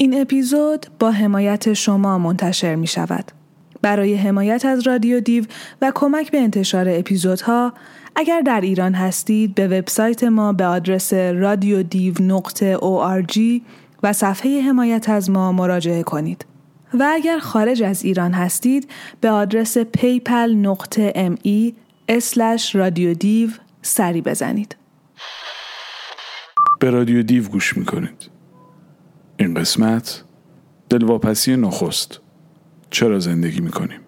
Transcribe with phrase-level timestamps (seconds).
[0.00, 3.32] این اپیزود با حمایت شما منتشر می شود.
[3.82, 5.44] برای حمایت از رادیو دیو
[5.82, 7.72] و کمک به انتشار اپیزودها
[8.16, 12.76] اگر در ایران هستید به وبسایت ما به آدرس رادیو دیو نقطه
[14.02, 16.46] و صفحه حمایت از ما مراجعه کنید.
[16.94, 18.90] و اگر خارج از ایران هستید
[19.20, 21.74] به آدرس PayPal نقطه M E
[22.74, 23.50] رادیو دیو
[23.82, 24.76] سری بزنید.
[26.80, 28.39] به رادیو دیو گوش می‌کنید.
[29.40, 30.24] این قسمت
[30.88, 32.20] دلواپسی نخست.
[32.90, 34.00] چرا زندگی می‌کنیم؟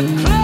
[0.00, 0.39] the crowd.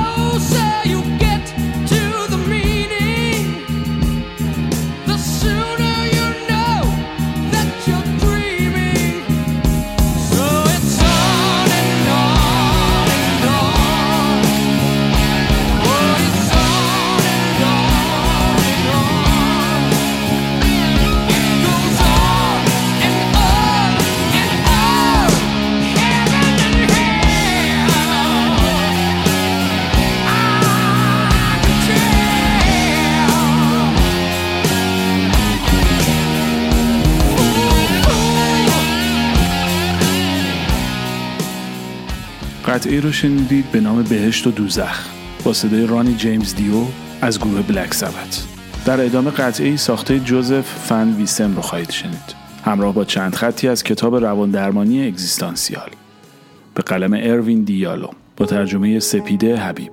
[42.76, 45.08] قطعه رو شنیدید به نام بهشت و دوزخ
[45.44, 46.74] با صدای رانی جیمز دیو
[47.20, 48.44] از گروه بلک سبت.
[48.86, 52.34] در ادامه قطعه ساخته جوزف فن ویسم رو خواهید شنید.
[52.64, 55.90] همراه با چند خطی از کتاب روان درمانی اگزیستانسیال.
[56.74, 59.92] به قلم اروین دیالوم با ترجمه سپیده حبیب.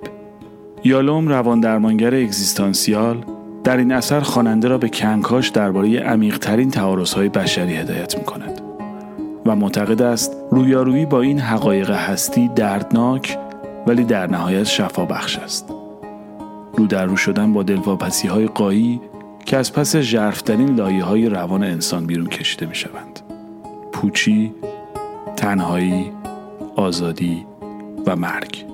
[0.84, 3.24] یالوم روان درمانگر اگزیستانسیال
[3.64, 8.53] در این اثر خواننده را به کنکاش درباره عمیقترین تعارضهای بشری هدایت می کند.
[9.46, 13.38] و معتقد است رویارویی با این حقایق هستی دردناک
[13.86, 15.74] ولی در نهایت شفا بخش است.
[16.76, 19.00] رو در رو شدن با دلواپسی های قایی
[19.46, 23.20] که از پس جرفترین لایه های روان انسان بیرون کشیده می شوند.
[23.92, 24.54] پوچی،
[25.36, 26.12] تنهایی،
[26.76, 27.46] آزادی
[28.06, 28.73] و مرگ.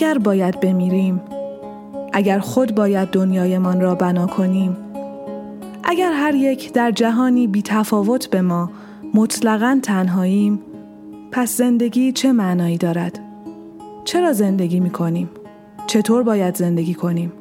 [0.00, 1.20] اگر باید بمیریم
[2.12, 4.76] اگر خود باید دنیایمان را بنا کنیم
[5.84, 8.70] اگر هر یک در جهانی بی تفاوت به ما
[9.14, 10.60] مطلقا تنهاییم
[11.32, 13.18] پس زندگی چه معنایی دارد؟
[14.04, 15.30] چرا زندگی می کنیم؟
[15.86, 17.32] چطور باید زندگی کنیم؟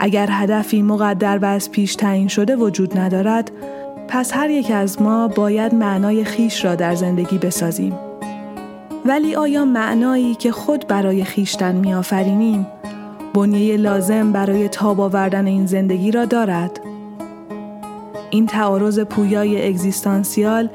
[0.00, 3.50] اگر هدفی مقدر و از پیش تعیین شده وجود ندارد
[4.08, 8.05] پس هر یک از ما باید معنای خیش را در زندگی بسازیم
[9.06, 12.66] ولی آیا معنایی که خود برای خیشتن میآفرینیم
[13.34, 16.80] بنیه لازم برای تاب آوردن این زندگی را دارد؟
[18.30, 20.68] این تعارض پویای اگزیستانسیال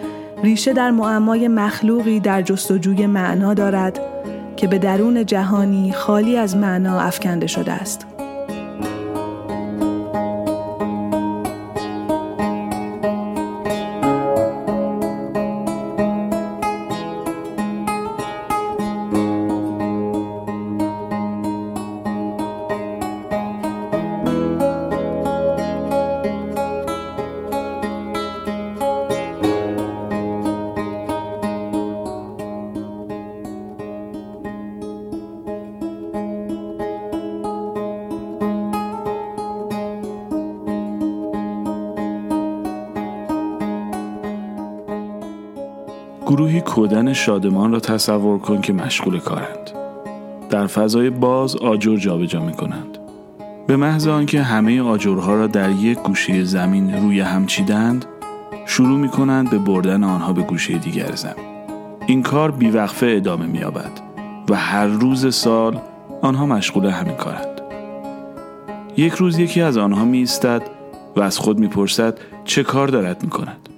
[0.43, 3.99] ریشه در معمای مخلوقی در جستجوی معنا دارد
[4.57, 8.10] که به درون جهانی خالی از معنا افکنده شده است.
[47.13, 49.71] شادمان را تصور کن که مشغول کارند.
[50.49, 52.97] در فضای باز آجر جابجا می کنند.
[53.67, 58.05] به محض آنکه همه آجرها را در یک گوشه زمین روی هم چیدند،
[58.65, 61.45] شروع می کنند به بردن آنها به گوشه دیگر زمین.
[62.07, 63.91] این کار بیوقفه ادامه می یابد
[64.49, 65.81] و هر روز سال
[66.21, 67.61] آنها مشغول همین کارند.
[68.97, 70.61] یک روز یکی از آنها می ایستد
[71.15, 73.69] و از خود می‌پرسد چه کار دارد می کند.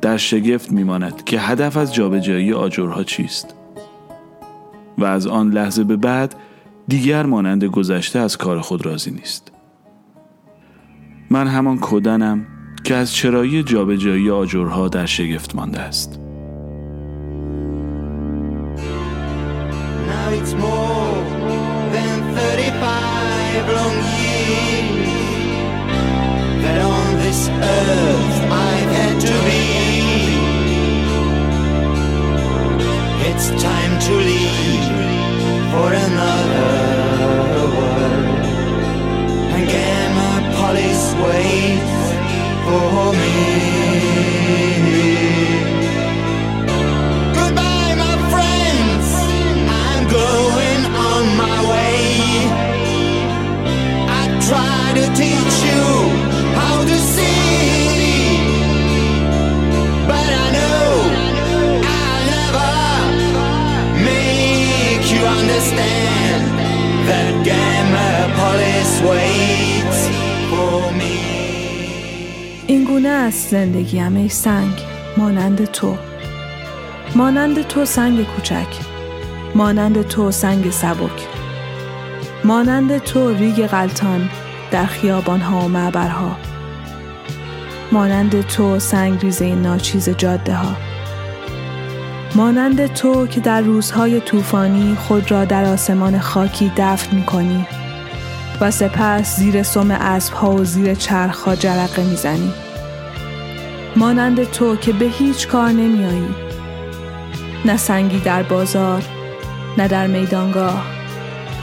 [0.00, 3.54] در شگفت میماند که هدف از جابجایی آجرها چیست.
[4.98, 6.34] و از آن لحظه به بعد
[6.88, 9.52] دیگر مانند گذشته از کار خود راضی نیست.
[11.30, 12.46] من همان کودنم
[12.84, 16.20] که از چرایی جابجایی آجرها در شگفت مانده است.
[27.32, 28.39] It's
[33.32, 34.86] It's time to leave
[35.70, 38.44] for another world.
[39.54, 42.00] And gamma police waits
[42.66, 43.38] for me.
[47.38, 49.06] Goodbye, my friends.
[49.86, 51.98] I'm going on my way.
[54.20, 55.29] I try to teach.
[73.00, 74.72] گونه است زندگیم ای سنگ
[75.16, 75.96] مانند تو.
[77.14, 78.66] مانند تو سنگ کوچک.
[79.54, 81.28] مانند تو سنگ سبک.
[82.44, 84.30] مانند تو ریگ غلطان
[84.70, 86.36] در خیابانها و معبرها.
[87.92, 90.89] مانند تو سنگ ریزه ناچیز جاده ها
[92.34, 97.66] مانند تو که در روزهای طوفانی خود را در آسمان خاکی دفن می کنی
[98.60, 102.52] و سپس زیر سم اسب ها و زیر چرخ ها جرقه می‌زنی.
[103.96, 106.28] مانند تو که به هیچ کار نمیایی.
[107.64, 109.02] نه سنگی در بازار،
[109.78, 110.84] نه در میدانگاه،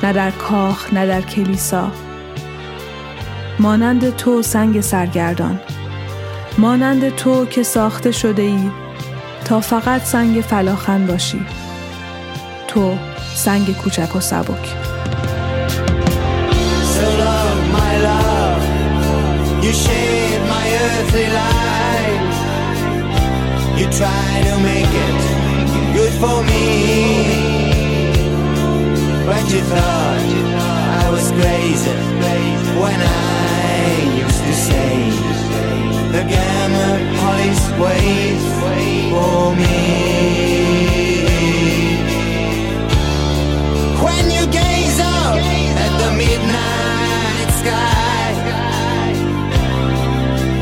[0.03, 1.91] نه در کاخ، نه در کلیسا.
[3.59, 5.59] مانند تو سنگ سرگردان.
[6.57, 8.69] مانند تو که ساخته شده ای
[9.47, 11.45] تا فقط سنگ فلاخن باشی.
[12.67, 12.97] تو
[13.35, 14.67] سنگ کوچک و سبک.
[19.63, 19.73] You
[36.11, 36.87] The gamma
[37.19, 38.45] police waits
[39.11, 40.37] for me.
[44.01, 48.33] When you gaze up at the midnight sky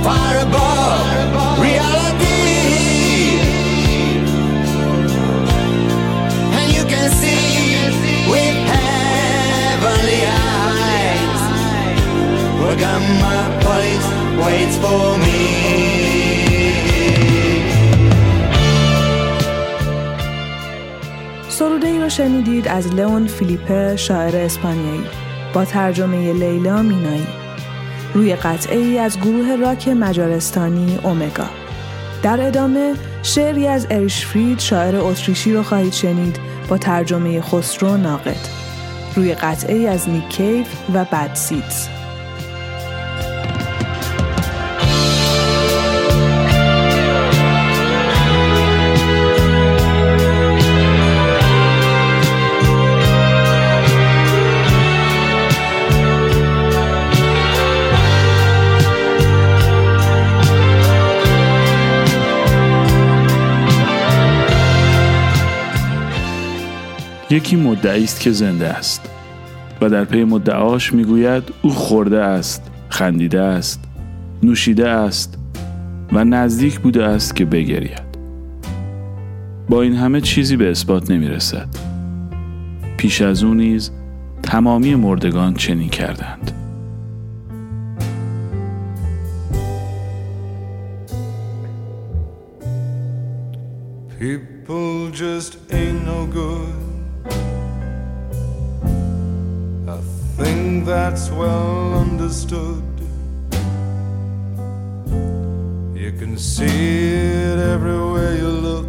[0.03, 2.41] Far above reality
[6.57, 7.85] And you can see
[8.31, 11.43] with heavenly eyes
[12.59, 15.45] Where gamma police waits for me.
[21.49, 25.03] سروده ای رو شنیدید از لئون فیلیپه شاعر اسپانیایی
[25.53, 27.27] با ترجمه لیلا مینایی
[28.13, 31.45] روی قطعه ای از گروه راک مجارستانی اومگا.
[32.23, 36.39] در ادامه شعری از اریشفرید شاعر اتریشی رو خواهید شنید
[36.69, 38.47] با ترجمه خسرو ناقد
[39.15, 41.94] روی قطعه ای از نیک کیف و بد سیدز.
[67.35, 69.09] یکی مدعی است که زنده است
[69.81, 73.83] و در پی مدعاش می‌گوید او خورده است خندیده است
[74.43, 75.37] نوشیده است
[76.11, 78.05] و نزدیک بوده است که بگرید.
[79.69, 81.67] با این همه چیزی به اثبات نمی رسد
[82.97, 83.91] پیش از او نیز
[84.43, 86.51] تمامی مردگان چنین کردند.
[94.19, 96.74] People just ain't no good.
[100.85, 102.83] That's well understood.
[105.95, 108.85] You can see it everywhere you look.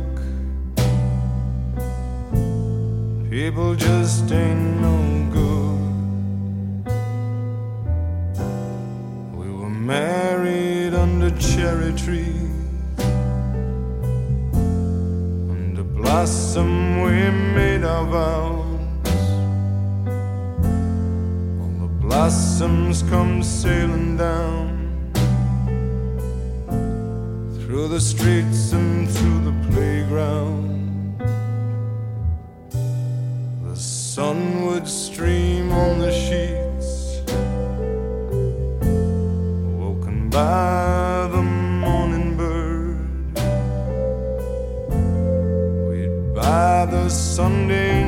[3.31, 4.97] People just ain't no
[5.39, 5.81] good.
[9.39, 12.51] We were married under cherry trees.
[15.57, 18.56] Under blossom, we made our vows.
[22.27, 24.69] Blossoms come sailing down
[27.61, 31.21] through the streets and through the playground.
[33.63, 37.23] The sun would stream on the sheets,
[39.79, 43.37] woken by the morning bird.
[45.89, 48.06] We'd buy the Sunday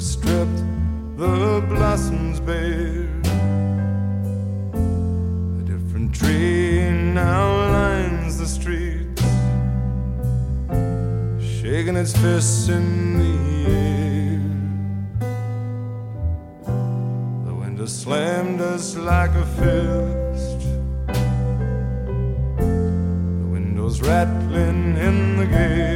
[0.00, 0.62] stripped
[1.16, 3.08] the blossoms bare.
[4.74, 9.22] A different tree now lines the streets,
[11.60, 13.36] shaking its fists in the
[13.72, 14.40] air.
[17.46, 20.60] The window slammed us like a fist.
[22.58, 25.95] The windows rattling in the gate.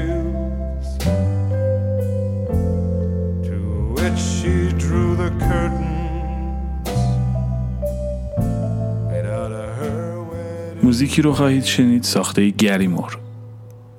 [10.90, 13.18] موزیکی رو خواهید شنید ساخته گریمور.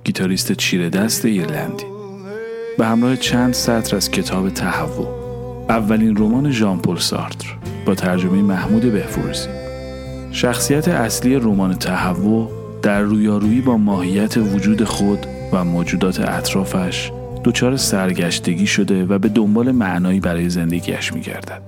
[0.03, 1.83] گیتاریست چیره دست ایرلندی
[2.77, 5.07] به همراه چند سطر از کتاب تهوع.
[5.69, 9.49] اولین رمان ژان پل سارتر با ترجمه محمود بهفروزی
[10.31, 17.11] شخصیت اصلی رمان تهوع در رویارویی با ماهیت وجود خود و موجودات اطرافش
[17.43, 21.61] دچار سرگشتگی شده و به دنبال معنایی برای زندگیش میگردد.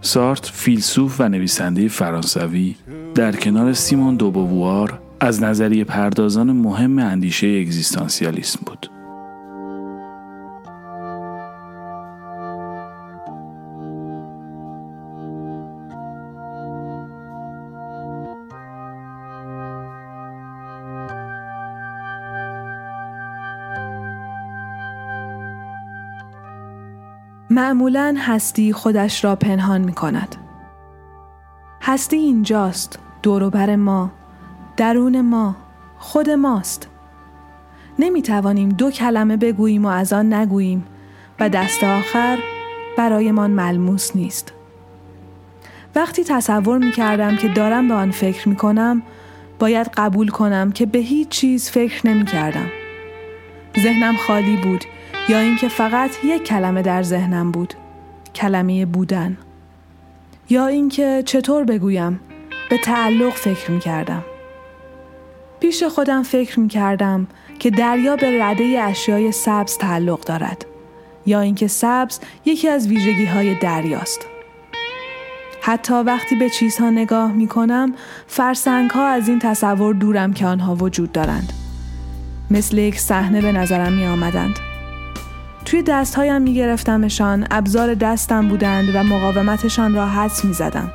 [0.00, 2.74] سارت فیلسوف و نویسنده فرانسوی
[3.16, 8.90] در کنار سیمون دوبووار از نظریه پردازان مهم اندیشه اگزیستانسیالیسم بود.
[27.50, 30.36] معمولا هستی خودش را پنهان می کند.
[31.82, 34.10] هستی اینجاست دوروبر ما
[34.76, 35.56] درون ما
[35.98, 36.88] خود ماست.
[37.98, 40.86] نمی توانیم دو کلمه بگوییم و از آن نگوییم
[41.40, 42.38] و دست آخر
[42.98, 44.52] برایمان ملموس نیست.
[45.94, 49.02] وقتی تصور می کردم که دارم به آن فکر می کنم
[49.58, 52.70] باید قبول کنم که به هیچ چیز فکر نمی کردم
[53.82, 54.84] ذهنم خالی بود
[55.28, 57.74] یا اینکه فقط یک کلمه در ذهنم بود
[58.34, 59.36] کلمه بودن.
[60.50, 62.20] یا اینکه چطور بگویم
[62.70, 64.24] به تعلق فکر می کردم.
[65.60, 67.26] پیش خودم فکر می کردم
[67.58, 70.66] که دریا به رده اشیای سبز تعلق دارد
[71.26, 74.26] یا اینکه سبز یکی از ویژگی های دریاست.
[75.62, 77.94] حتی وقتی به چیزها نگاه می کنم
[78.26, 81.52] فرسنگ ها از این تصور دورم که آنها وجود دارند.
[82.50, 84.58] مثل یک صحنه به نظرم می آمدند.
[85.64, 90.92] توی دستهایم می گرفتمشان ابزار دستم بودند و مقاومتشان را حدس می زدم.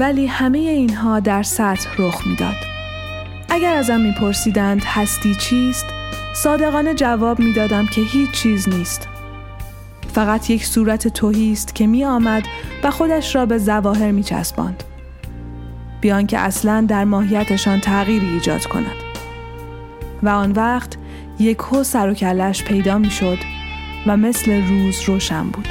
[0.00, 2.56] ولی همه اینها در سطح رخ می‌داد.
[3.48, 5.86] اگر ازم میپرسیدند هستی چیست؟
[6.34, 9.08] صادقانه جواب می‌دادم که هیچ چیز نیست.
[10.14, 12.42] فقط یک صورت توهی است که می آمد
[12.82, 14.84] و خودش را به زواهر می چسباند.
[16.00, 18.96] بیان که اصلا در ماهیتشان تغییری ایجاد کند
[20.22, 20.96] و آن وقت
[21.38, 23.38] یک هو سر و کلش پیدا می شد
[24.06, 25.68] و مثل روز روشن بود.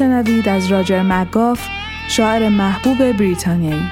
[0.00, 1.68] میشنوید از راجر مگاف
[2.08, 3.82] شاعر محبوب بریتانیایی.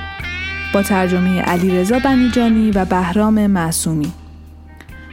[0.75, 4.13] با ترجمه علی رضا بنیجانی و بهرام معصومی.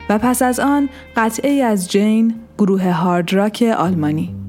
[0.09, 4.44] و پس از آن قطعه از جین گروه هارد راک آلمانی.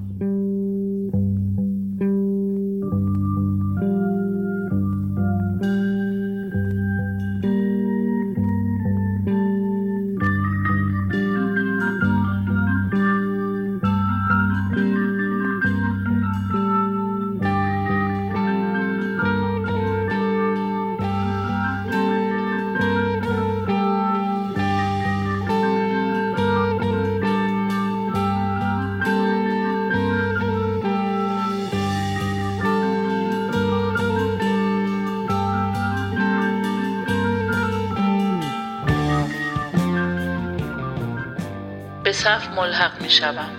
[43.17, 43.51] شوم.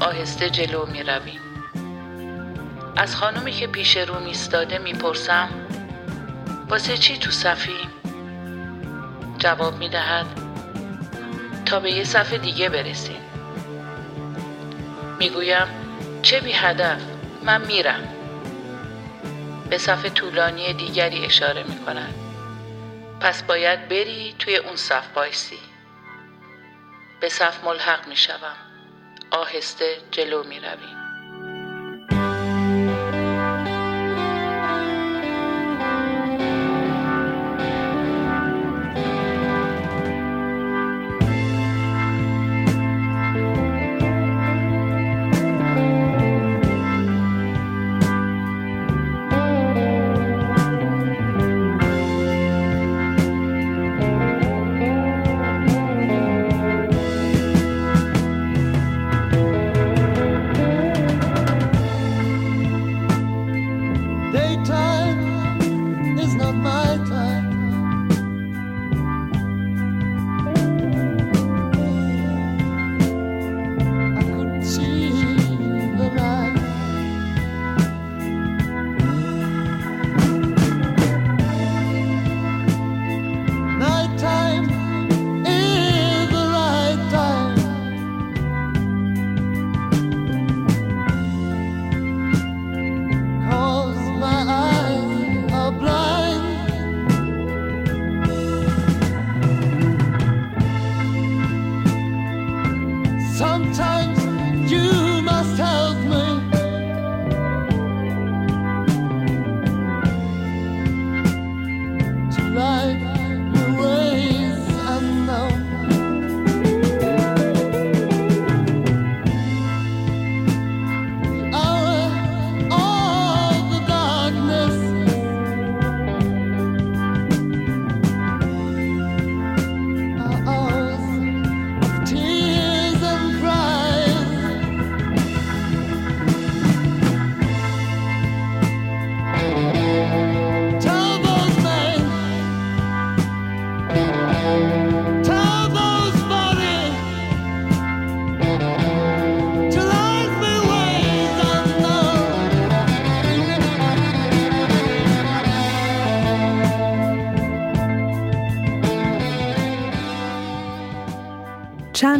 [0.00, 1.40] آهسته جلو می رویم.
[2.96, 5.48] از خانومی که پیش رو میستاده می‌پرسم
[6.68, 7.88] واسه چی تو صفی؟
[9.38, 10.26] جواب می دهد
[11.66, 13.20] تا به یه صف دیگه برسیم.
[15.18, 15.66] می‌گویم
[16.22, 17.00] چه بی هدف
[17.44, 18.08] من میرم.
[19.70, 22.14] به صف طولانی دیگری اشاره می کند.
[23.20, 25.67] پس باید بری توی اون صف بایستی.
[27.20, 28.56] به صف ملحق می شوم.
[29.30, 31.07] آهسته جلو می رویم.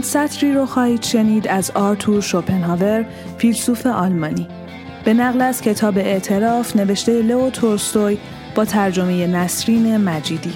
[0.09, 3.05] سطری رو خواهید شنید از آرتور شوپنهاور
[3.39, 4.49] فیلسوف آلمانی
[5.05, 8.19] به نقل از کتاب اعتراف نوشته لو تولستوی
[8.55, 10.53] با ترجمه نسرین مجیدی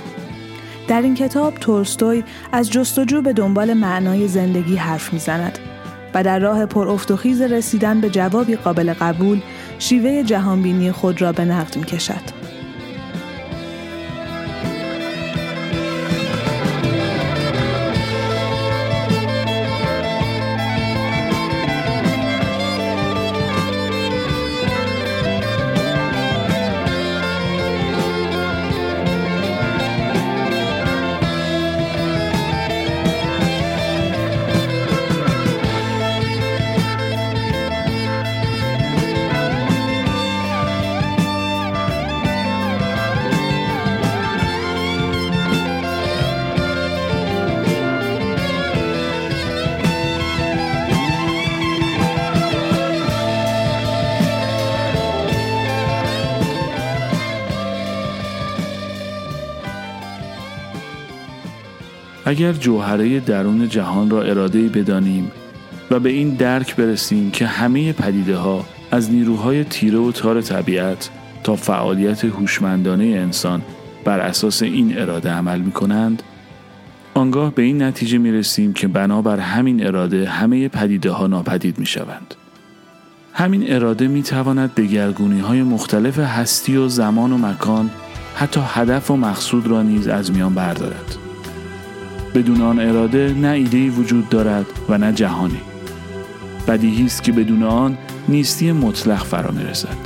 [0.89, 5.59] در این کتاب تولستوی از جستجو به دنبال معنای زندگی حرف می‌زند
[6.15, 9.41] و در راه پر و خیز رسیدن به جوابی قابل قبول
[9.79, 12.42] شیوه جهانبینی خود را به نقد می کشد.
[62.33, 65.31] اگر جوهره درون جهان را اراده بدانیم
[65.91, 71.11] و به این درک برسیم که همه پدیده ها از نیروهای تیره و تار طبیعت
[71.45, 73.63] تا فعالیت هوشمندانه انسان
[74.05, 76.23] بر اساس این اراده عمل می کنند
[77.15, 81.87] آنگاه به این نتیجه می رسیم که بنابر همین اراده همه پدیده ها ناپدید می
[81.87, 82.35] شوند.
[83.33, 87.91] همین اراده می تواند به گرگونی های مختلف هستی و زمان و مکان
[88.37, 91.22] حتی هدف و مقصود را نیز از میان بردارد.
[92.35, 95.61] بدون آن اراده نه ایده وجود دارد و نه جهانی
[96.69, 99.97] بدیهی است که بدون آن نیستی مطلق فرا می‌رسد.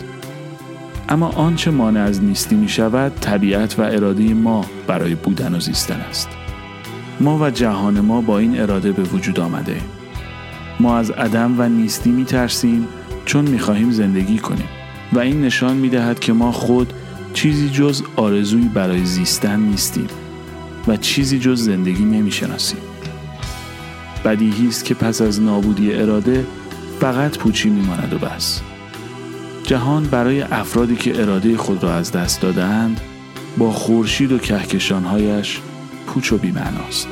[1.09, 6.01] اما آنچه مانع از نیستی می شود طبیعت و اراده ما برای بودن و زیستن
[6.01, 6.29] است.
[7.21, 9.81] ما و جهان ما با این اراده به وجود آمده
[10.81, 12.89] ما از عدم و نیستی می ترسیم
[13.25, 14.69] چون می خواهیم زندگی کنیم
[15.13, 16.93] و این نشان می دهد که ما خود
[17.35, 20.07] چیزی جز آرزویی برای زیستن نیستیم.
[20.89, 22.79] و چیزی جز زندگی نمی‌شناسیم
[24.25, 26.47] بدیهی است که پس از نابودی اراده
[27.01, 28.61] فقط پوچی میماند و بس.
[29.65, 33.01] جهان برای افرادی که اراده خود را از دست دادهاند
[33.59, 35.61] با خورشید و کهکشانهایش
[36.07, 37.09] پوچ و بیمعناست.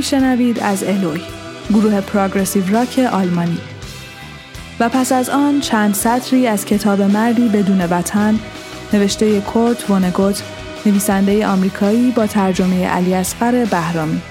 [0.00, 1.20] میشنوید از الوی
[1.70, 3.58] گروه پروگرسیو راک آلمانی.
[4.80, 8.38] و پس از آن چند سطری از کتاب مردی بدون وطن
[8.92, 10.42] نوشته کورت وونگوت
[10.86, 14.22] نویسنده آمریکایی با ترجمه علی اصغر بهرامی.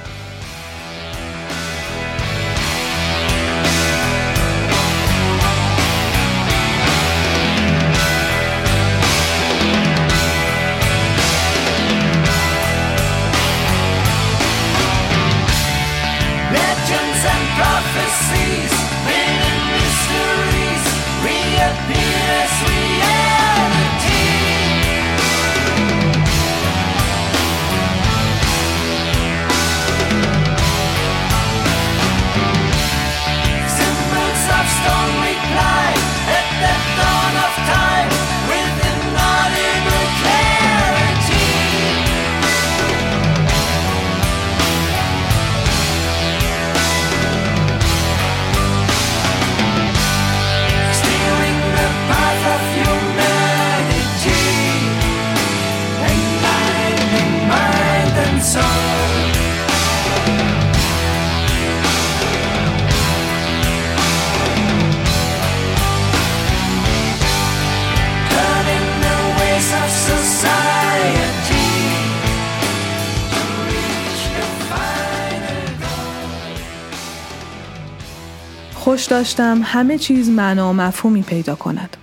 [79.09, 81.97] داشتم همه چیز معنا و مفهومی پیدا کند.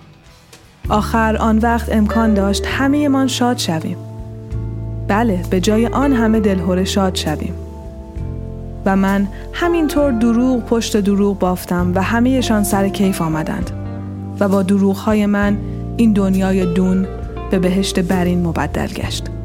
[0.89, 3.97] آخر آن وقت امکان داشت همه من شاد شویم.
[5.09, 7.55] بله به جای آن همه دلهوره شاد شویم.
[8.87, 13.71] و من همینطور دروغ پشت دروغ بافتم و همهشان سر کیف آمدند
[14.41, 15.59] و با دروغ های من
[15.97, 17.07] این دنیای دون
[17.51, 19.36] به بهشت برین مبدل گشت.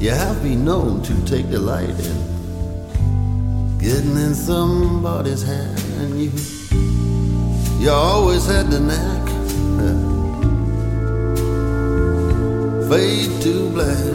[0.00, 6.32] You have been known to take delight in getting in somebody's hair, and you
[7.78, 9.26] you always had the knack.
[12.88, 14.14] Fade to black.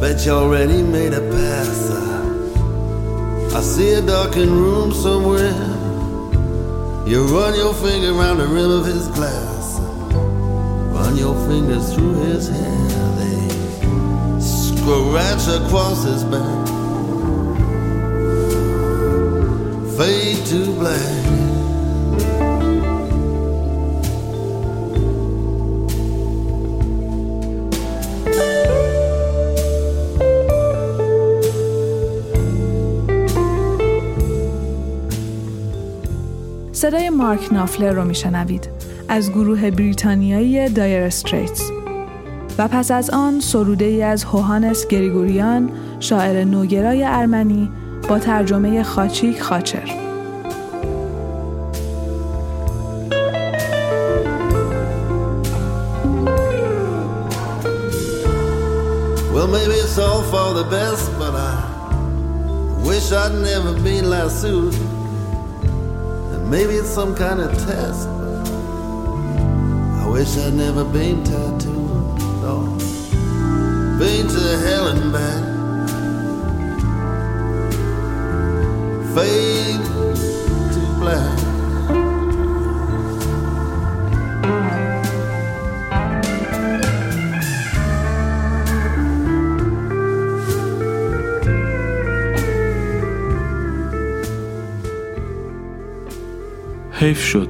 [0.00, 1.90] Bet you already made a pass.
[3.54, 5.75] I see a darkened room somewhere.
[7.06, 9.78] You run your finger around the rim of his glass.
[10.92, 12.88] Run your fingers through his hair.
[13.20, 16.66] They scratch across his back.
[19.96, 21.25] Fade to black.
[36.86, 38.68] صدای مارک نافلر رو میشنوید
[39.08, 41.70] از گروه بریتانیایی دایر استریتس
[42.58, 45.70] و پس از آن سروده ای از هوهانس گریگوریان
[46.00, 47.70] شاعر نوگرای ارمنی
[48.08, 50.06] با ترجمه خاچیک خاچر
[64.48, 64.85] Well.
[66.56, 68.08] Maybe it's some kind of test.
[70.00, 72.18] I wish I'd never been tattooed.
[72.40, 72.64] No.
[73.98, 75.42] Been to hell and back.
[79.14, 79.84] Fade
[80.72, 81.45] to black.
[97.06, 97.48] حیف شد.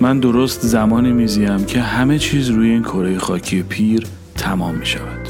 [0.00, 5.28] من درست زمانی میزیم که همه چیز روی این کره خاکی پیر تمام می شود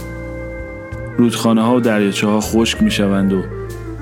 [1.19, 3.43] رودخانه ها و دریاچه ها خشک می شوند و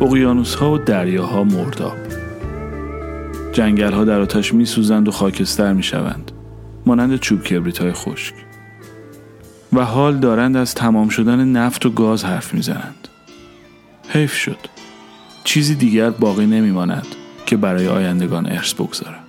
[0.01, 1.97] اقیانوس ها و دریاها مرداب.
[3.53, 6.33] جنگل ها در آتش می سوزند و خاکستر می شوند
[6.87, 8.35] مانند چوب کبریت های خشک.
[9.73, 13.09] و حال دارند از تمام شدن نفت و گاز حرف می زنند.
[14.09, 14.59] حیف شد.
[15.45, 17.07] چیزی دیگر باقی نمی ماند
[17.47, 19.24] که برای آیندگان ارث بگذارد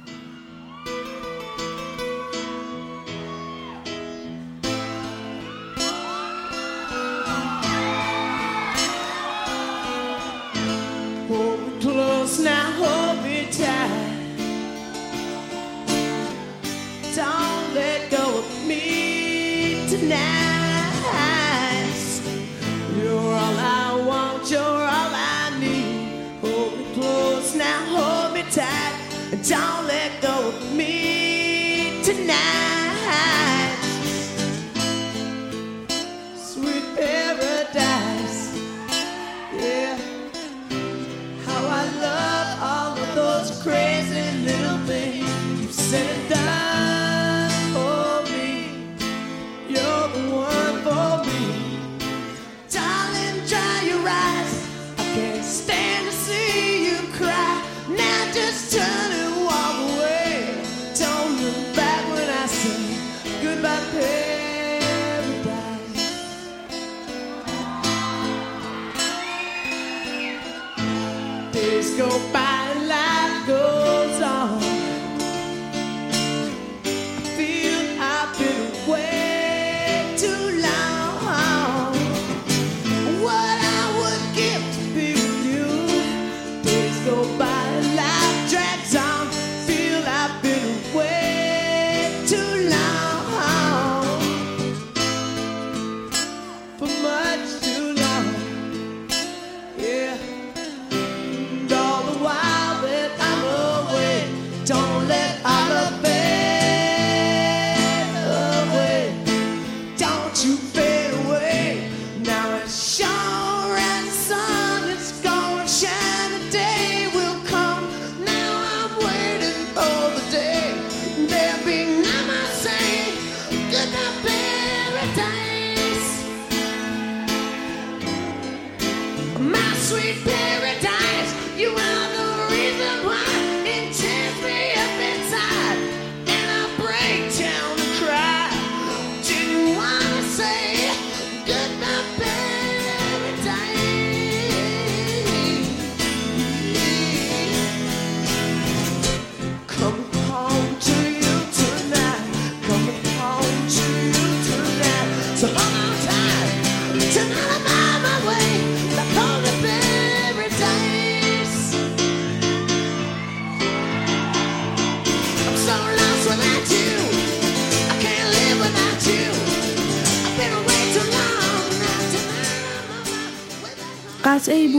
[71.98, 72.55] go by.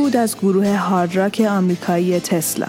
[0.06, 2.66] بود از گروه hard rock آمریکایی تسلا.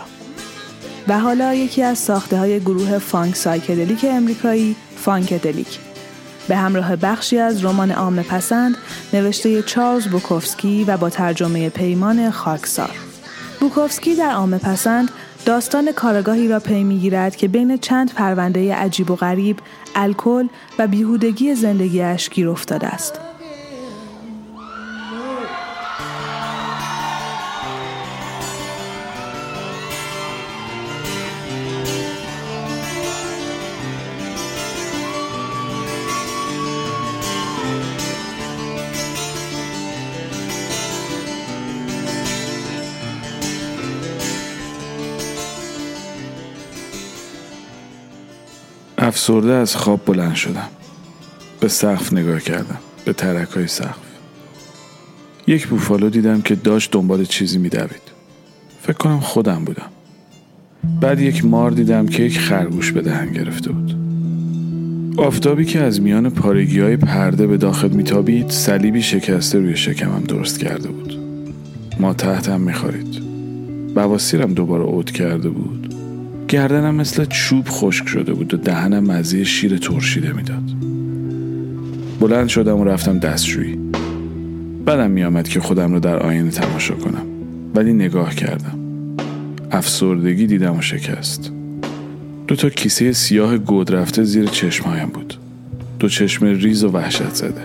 [1.08, 5.80] و حالا یکی از ساخته های گروه funk psychedelic امریکایی Funkadelic.
[6.48, 8.76] به همراه بخشی از رمان عام پسند
[9.14, 12.96] نوشته چارلز بوکوفسکی و با ترجمه پیمان خاکسار.
[13.60, 15.12] بوکوفسکی در عام پسند
[15.46, 19.58] داستان کارگاهی را پی می‌گیرد که بین چند پرونده عجیب و غریب
[19.96, 20.48] الکل
[20.80, 23.27] و بیهودگی زندگیش گیر افتاده است.
[49.30, 50.68] افسرده از خواب بلند شدم.
[51.60, 53.98] به سقف نگاه کردم به ترک های سقف.
[55.48, 58.02] یک بوفالو دیدم که داشت دنبال چیزی میدوید.
[58.82, 59.90] فکر کنم خودم بودم.
[61.02, 63.96] بعد یک مار دیدم که یک خرگوش به دهن گرفته بود.
[65.18, 70.60] آفتابی که از میان پارگی های پرده به داخل میتابید صلیبی شکسته روی شکمم درست
[70.60, 71.20] کرده بود.
[72.00, 73.22] ما تحتم می‌خورید.
[73.96, 75.97] بواسیرم دوباره اوت کرده بود.
[76.48, 80.64] گردنم مثل چوب خشک شده بود و دهنم مزه شیر ترشیده می‌داد.
[82.20, 83.80] بلند شدم و رفتم دستشویی.
[84.88, 87.26] بدم میآمد که خودم رو در آینه تماشا کنم.
[87.76, 88.80] ولی نگاه کردم.
[89.72, 91.52] افسردگی دیدم و شکست.
[92.48, 95.34] دو تا کیسه سیاه گود رفته زیر چشمهایم بود.
[96.00, 97.62] دو چشم ریز و وحشت زده.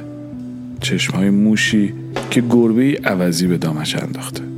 [0.80, 1.92] چشمهای موشی
[2.30, 4.51] که گربه عوضی به دامش انداخته.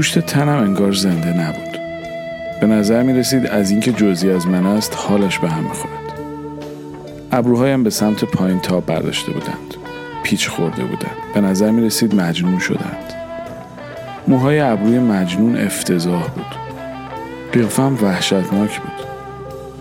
[0.00, 1.78] گوشت تنم انگار زنده نبود.
[2.60, 6.12] به نظر می رسید از اینکه جزی از من است حالش به هم می‌خورد.
[7.32, 9.74] ابروهایم به سمت پایین تا برداشته بودند.
[10.22, 11.16] پیچ خورده بودند.
[11.34, 13.12] به نظر می رسید مجنون شدند.
[14.28, 16.54] موهای ابروی مجنون افتضاح بود.
[17.52, 19.06] قیافم وحشتناک بود.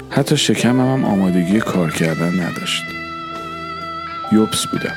[0.09, 2.84] حتی شکمم هم آمادگی کار کردن نداشت.
[4.32, 4.95] یوبس بودم.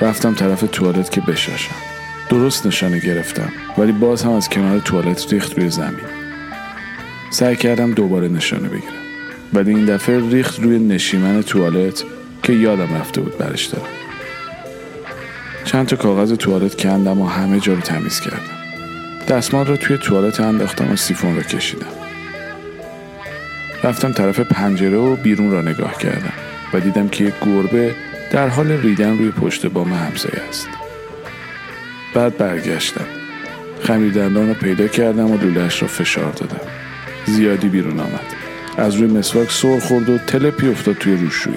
[0.00, 1.89] رفتم طرف توالت که بشاشم.
[2.30, 6.06] درست نشانه گرفتم ولی باز هم از کنار توالت ریخت روی زمین.
[7.30, 8.92] سعی کردم دوباره نشانه بگیرم.
[9.52, 12.04] ولی این دفعه ریخت روی نشیمن توالت
[12.42, 13.88] که یادم رفته بود برش دارم.
[15.64, 18.60] چند تا کاغذ توالت کندم و همه جا رو تمیز کردم.
[19.28, 21.86] دستمال رو توی توالت انداختم و سیفون رو کشیدم.
[23.84, 26.32] رفتم طرف پنجره و بیرون را نگاه کردم
[26.74, 27.94] و دیدم که یک گربه
[28.32, 30.79] در حال ریدن روی پشت بام همسایه است.
[32.14, 33.06] بعد برگشتم.
[33.82, 36.60] خمیر دندان رو پیدا کردم و لولهش رو فشار دادم.
[37.26, 38.34] زیادی بیرون آمد.
[38.76, 41.56] از روی مسواک سر خورد و تلپی افتاد توی روشویی.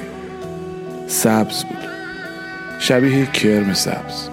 [1.08, 1.78] سبز بود.
[2.80, 4.30] شبیه کرم سبز.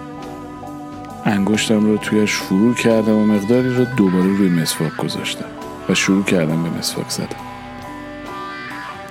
[1.24, 5.44] انگشتم رو تویش فرو کردم و مقداری رو دوباره روی مسواک گذاشتم
[5.88, 7.50] و شروع کردم به مسواک زدم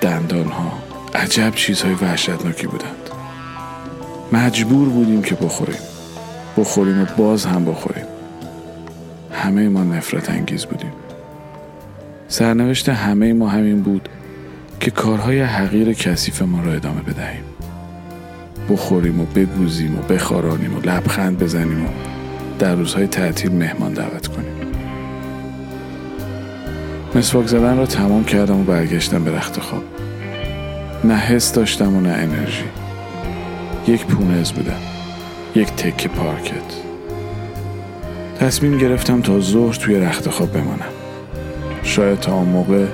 [0.01, 0.80] دندان ها
[1.16, 3.10] عجب چیزهای وحشتناکی بودند.
[4.32, 5.80] مجبور بودیم که بخوریم.
[6.60, 8.05] بخوریم و باز هم بخوریم.
[9.32, 10.91] همه ما نفرت انگیز بودیم.
[12.28, 14.10] سرنوشت همه ما همین بود
[14.80, 17.43] که کارهای حقیر کثیف ما را ادامه بدهیم.
[18.70, 21.89] بخوریم و بگوزیم و بخارانیم و لبخند بزنیم و
[22.60, 24.53] در روزهای تعطیل مهمان دعوت کنیم.
[27.16, 29.84] مسواک زدن را تمام کردم و برگشتم به رخت خواب.
[31.03, 32.64] نه حس داشتم و نه انرژی.
[33.88, 34.89] یک پونز بودم.
[35.60, 36.74] یک تکه پارکت.
[38.39, 40.93] تصمیم گرفتم تا ظهر توی رخت خواب بمانم.
[41.84, 42.86] شاید تا آن موقع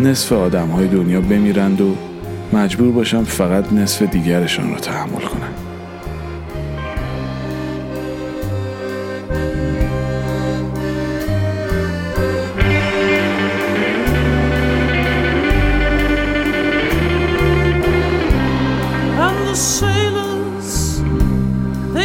[0.00, 1.94] نصف آدم های دنیا بمیرند و
[2.52, 5.67] مجبور باشم فقط نصف دیگرشان را تحمل کنم.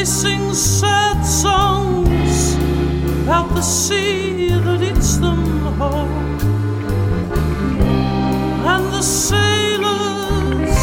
[0.03, 2.55] They sing sad songs
[3.23, 6.09] about the sea that eats them whole.
[8.67, 10.77] And the sailors,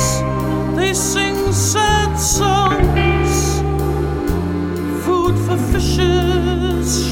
[0.74, 3.60] they sing sad songs,
[5.04, 7.10] food for fishes.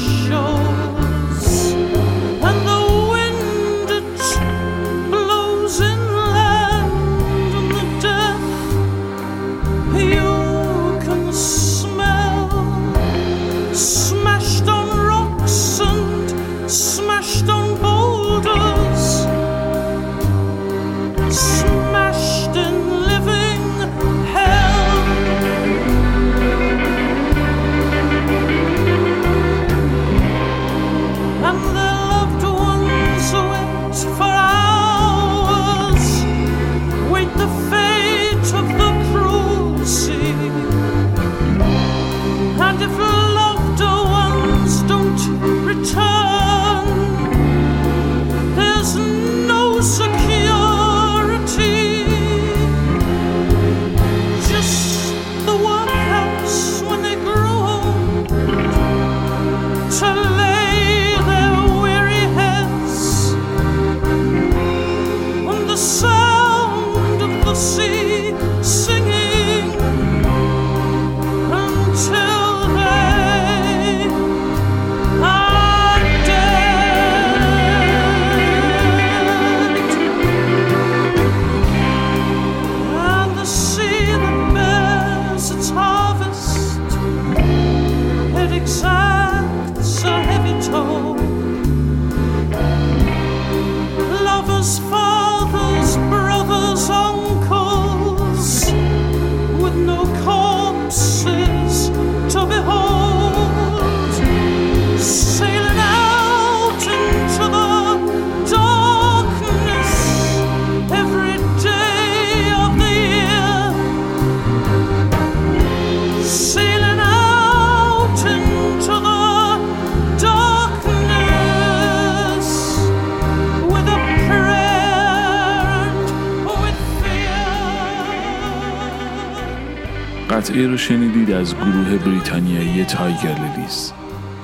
[130.89, 133.93] شنیدید از گروه بریتانیایی تایگر لیلیز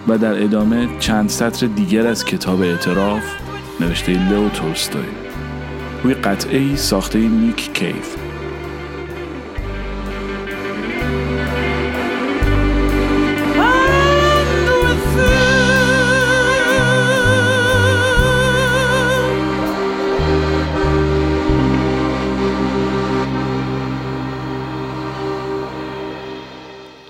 [0.08, 3.24] و در ادامه چند سطر دیگر از کتاب اعتراف
[3.80, 5.06] نوشته لو تولستوی.
[6.04, 8.25] روی قطعه ساخته نیک کیف.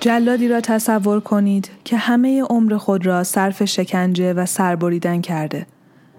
[0.06, 5.68] جلادی را تصور کنید که همه عمر خود را صرف شکنجه و سربریدن کرده.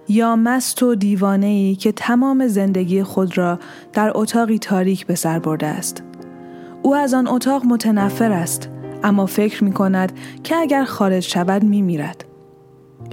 [0.08, 3.58] یا مست و دیوانه ای که تمام زندگی خود را
[3.92, 6.02] در اتاقی تاریک به سر برده است.
[6.82, 8.68] او از آن اتاق متنفر است
[9.04, 10.12] اما فکر می کند
[10.44, 12.24] که اگر خارج شود می میرد.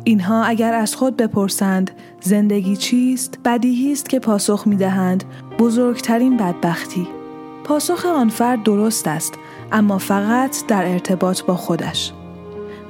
[0.04, 5.24] اینها اگر از خود بپرسند زندگی چیست؟ بدیهی است که پاسخ می دهند
[5.60, 7.08] بزرگترین بدبختی.
[7.64, 9.34] پاسخ آن فرد درست است
[9.74, 12.14] اما فقط در ارتباط با خودش.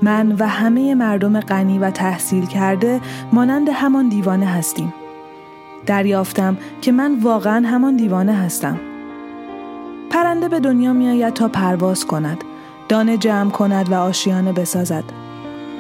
[0.02, 3.02] من و همه مردم غنی و تحصیل کرده
[3.34, 4.94] مانند همان دیوانه هستیم.
[5.86, 8.80] دریافتم که من واقعا همان دیوانه هستم.
[10.10, 12.44] پرنده به دنیا می آید تا پرواز کند،
[12.90, 15.04] دانه جمع کند و آشیانه بسازد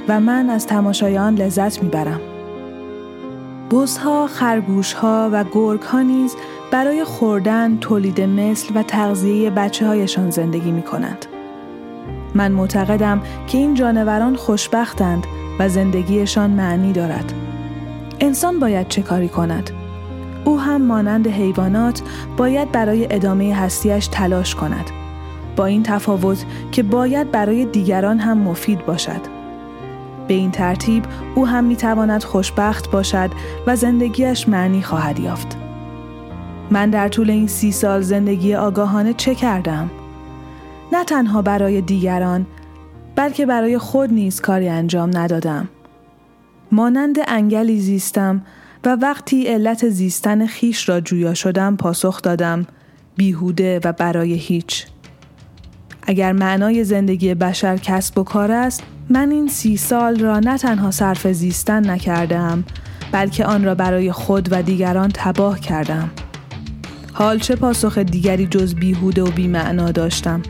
[0.08, 2.20] و من از تماشای آن لذت می‌برم.
[3.74, 6.36] بزها، خرگوشها و گرگ نیز
[6.72, 11.26] برای خوردن، تولید مثل و تغذیه بچه هایشان زندگی می کنند.
[12.36, 15.24] من معتقدم که این جانوران خوشبختند
[15.60, 17.34] و زندگیشان معنی دارد.
[18.20, 19.70] انسان باید چه کاری کند؟
[20.46, 22.02] او هم مانند حیوانات
[22.38, 24.90] باید برای ادامه هستیش تلاش کند.
[25.56, 29.33] با این تفاوت که باید برای دیگران هم مفید باشد.
[30.28, 31.04] به این ترتیب
[31.36, 33.30] او هم می‌تواند خوشبخت باشد
[33.68, 35.58] و زندگیش معنی خواهد یافت.
[36.72, 39.92] من در طول این سی سال زندگی آگاهانه چه کردم؟
[40.92, 42.46] نه تنها برای دیگران
[43.16, 45.70] بلکه برای خود نیز کاری انجام ندادم.
[46.72, 48.42] مانند انگلی زیستم
[48.86, 52.66] و وقتی علت زیستن خیش را جویا شدم پاسخ دادم
[53.16, 54.88] بیهوده و برای هیچ.
[56.04, 60.92] اگر معنای زندگی بشر کسب و کار است من این سی سال را نه تنها
[60.92, 62.64] صرف زیستن نکردم
[63.12, 66.12] بلکه آن را برای خود و دیگران تباه کردم.
[67.14, 70.42] حال چه پاسخ دیگری جز بیهوده و بیمعنا داشتم؟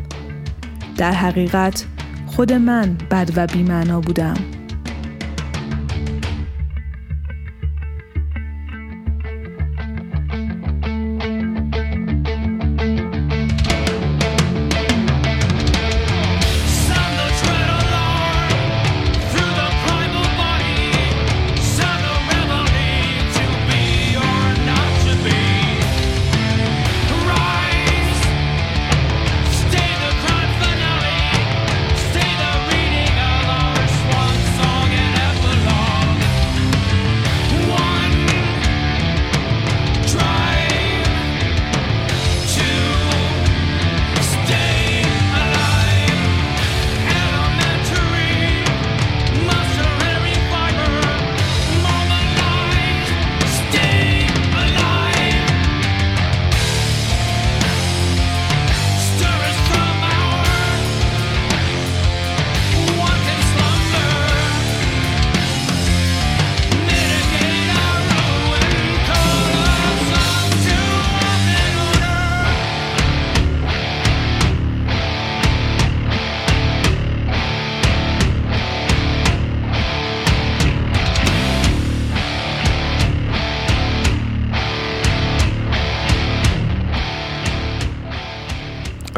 [0.97, 1.85] در حقیقت
[2.25, 4.35] خود من بد و بیمعنا بودم.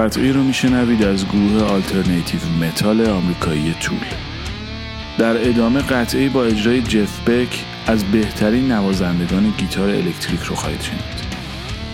[0.06, 3.98] قطعه‌ای رو میشنوید از گروه alternative metal آمریکایی Tool.
[5.18, 11.26] در ادامه قطعه‌ای با اجرای جف بک از بهترین نوازندگان گیتار الکتریک رو خواهید شنید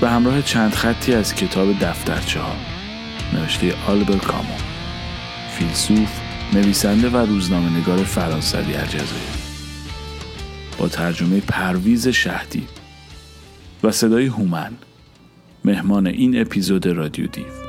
[0.01, 2.55] به همراه چند خطی از کتاب دفترچه ها
[3.34, 4.55] نوشته آلبر کامو.
[5.49, 6.09] فیلسوف
[6.53, 9.32] نویسنده و روزنامه نگار فرانسوی الجزایر.
[10.78, 12.68] با ترجمه پرویز شهدی
[13.84, 14.72] و صدای هومن
[15.66, 17.61] مهمان این اپیزود رادیو دیو.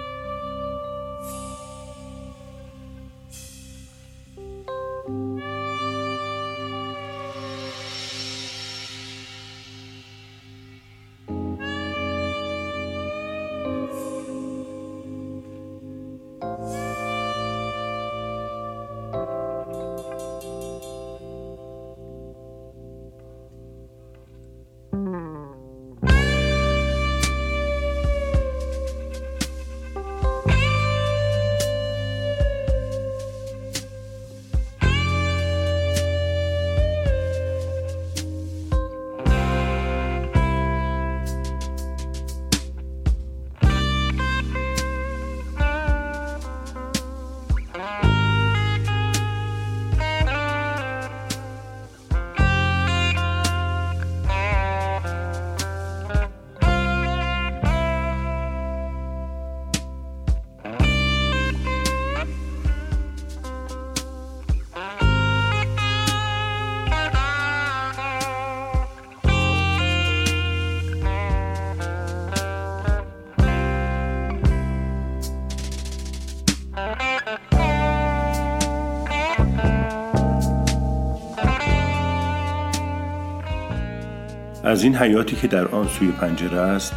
[84.73, 86.95] از این حیاتی که در آن سوی پنجره است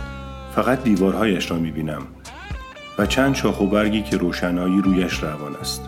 [0.55, 2.01] فقط دیوارهایش را می‌بینم
[2.97, 5.81] و چند شاخ و برگی که روشنایی رویش روان است.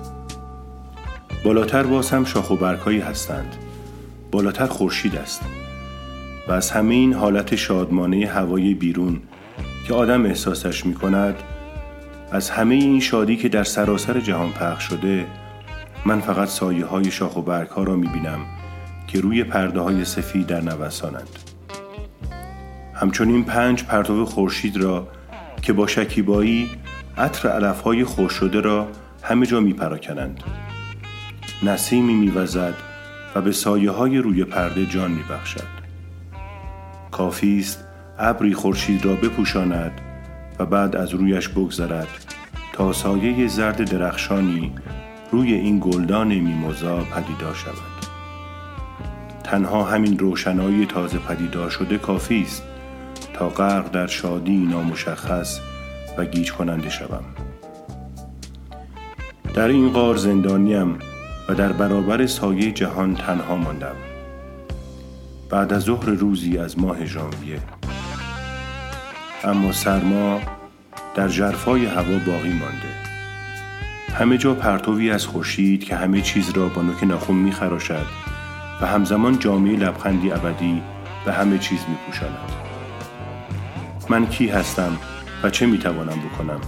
[1.44, 3.56] بالاتر باز هم شاخ و برگهایی هستند.
[4.32, 5.42] بالاتر خورشید است
[6.48, 9.22] و از همه این حالت شادمانه هوای بیرون
[9.88, 11.36] که آدم احساسش می کند
[12.32, 15.26] از همه این شادی که در سراسر جهان پخش شده
[16.06, 18.40] من فقط سایه های شاخ و برگ ها را می بینم
[19.08, 21.47] که روی پرده های سفید در نوسانند.
[23.00, 25.08] همچنین پنج پرتو خورشید را
[25.62, 26.70] که با شکیبایی
[27.18, 28.88] عطر علفهای خوش شده را
[29.24, 30.44] همه جا می پراکنند.
[31.64, 32.74] نسیمی میوزد
[33.36, 35.68] و به سایه های روی پرده جان می بخشد.
[37.12, 37.84] کافی است
[38.20, 40.02] ابری خورشید را بپوشاند
[40.60, 42.36] و بعد از رویش بگذرد
[42.74, 44.76] تا سایه زرد درخشانی
[45.32, 47.98] روی این گلدان میموزا پدیدار شود
[49.44, 52.64] تنها همین روشنایی تازه پدیدار شده کافی است
[53.38, 55.60] تا غرق در شادی نامشخص
[56.18, 57.24] و گیج کننده شوم.
[59.54, 61.00] در این غار زندانیم
[61.50, 63.96] و در برابر سایه جهان تنها ماندم.
[65.50, 67.60] بعد از ظهر روزی از ماه ژانویه.
[69.44, 70.40] اما سرما
[71.16, 72.98] در جرفای هوا باقی مانده.
[74.14, 78.06] همه جا پرتوی از خورشید که همه چیز را با نوک ناخون میخراشد
[78.82, 80.82] و همزمان جامعه لبخندی ابدی
[81.26, 82.67] به همه چیز میپوشاند.
[84.10, 84.98] من کی هستم
[85.44, 86.62] و چه می‌توانم بکنم؟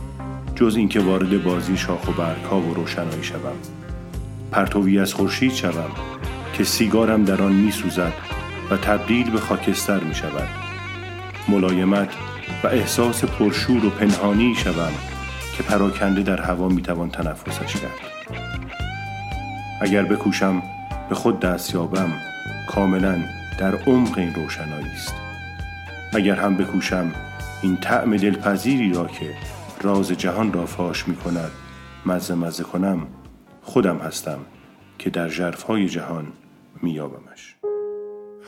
[0.56, 3.56] جز اینکه وارد بازی شاخ و برگها و روشنایی شوم.
[4.52, 5.92] پرتوی از خورشید شوم
[6.54, 8.14] که سیگارم در آن میسوزد
[8.72, 10.48] و تبدیل به خاکستر می شود
[11.48, 12.10] ملایمت
[12.64, 14.92] و احساس پرشور و پنهانی شوم
[15.58, 18.00] که پراکنده در هوا می توان تنفسش کرد.
[19.82, 20.64] اگر بکوشم
[21.10, 22.12] به خود دست یابم
[22.68, 23.18] کاملا
[23.60, 25.14] در عمق این روشنایی است.
[26.14, 27.12] اگر هم بکوشم
[27.62, 29.36] این طعم دلپذیری را که
[29.82, 31.52] راز جهان را فاش می کند
[32.06, 33.08] مزه مزه کنم
[33.62, 34.40] خودم هستم
[34.98, 36.28] که در های جهان
[36.82, 37.56] میابمش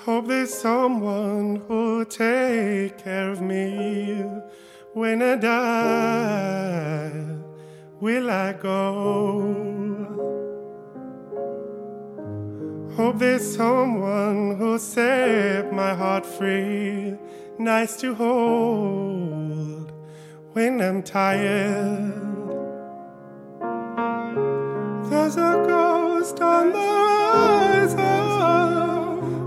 [0.05, 4.23] Hope there's someone who'll take care of me
[4.95, 7.11] when I die.
[8.01, 8.81] Will I go?
[12.97, 17.15] Hope there's someone who'll set my heart free,
[17.63, 19.91] nice to hold
[20.53, 22.11] when I'm tired.
[25.09, 26.79] There's a ghost on the
[27.91, 27.99] horizon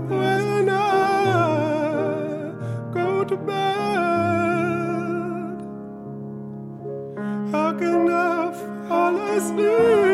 [0.07, 2.53] when I
[2.93, 3.55] go to bed.
[7.51, 8.53] How can I
[8.87, 10.04] fall asleep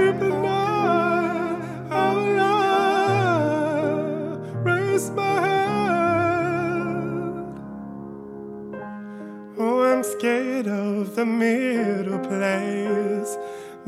[10.22, 13.39] Scared of the middle place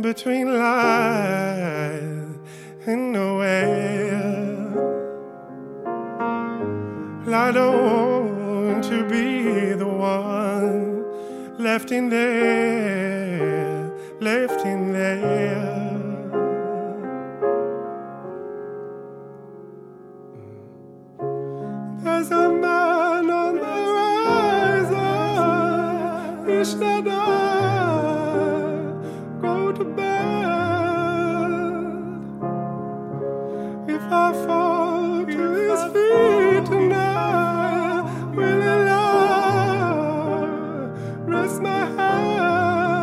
[0.01, 2.39] between life
[2.88, 4.73] and nowhere.
[7.31, 11.05] I don't want to be the one
[11.59, 15.53] left in there, left in there.
[22.03, 22.92] There's a man
[26.64, 27.11] Wish that I
[29.41, 30.14] go to bed.
[33.89, 38.03] If I fall to his feet tonight,
[38.34, 40.45] will allow
[41.26, 42.97] rest my head?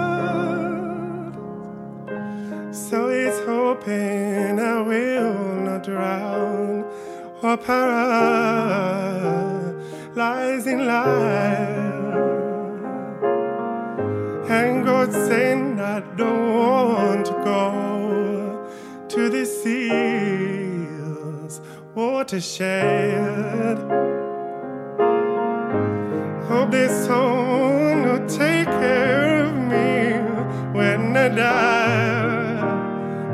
[2.75, 5.35] So he's hoping I will
[5.67, 6.85] not drown
[7.43, 8.17] or paralyze
[10.67, 11.80] in life.
[15.11, 18.67] Saying I don't want to go
[19.09, 20.81] to the seas
[21.97, 23.79] watershed.
[26.47, 30.13] Hope this song will take care of me
[30.79, 32.63] when I die.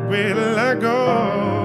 [0.08, 1.55] Will I go?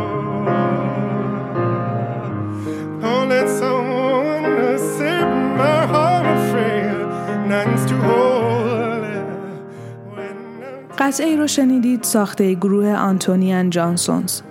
[11.01, 14.41] قطعه ای رو شنیدید ساخته گروه آنتونیان جانسونز.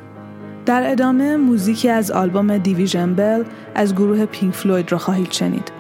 [0.67, 3.45] در ادامه موزیکی از آلبوم دیویژن بل
[3.75, 5.73] از گروه پینک فلوید را خواهید شنید.